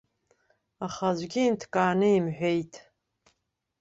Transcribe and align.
Аха 0.85 1.05
аӡәгьы 1.11 1.41
инҭкааны 1.45 2.07
имҳәеит. 2.17 2.73